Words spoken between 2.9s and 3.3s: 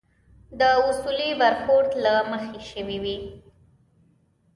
وي.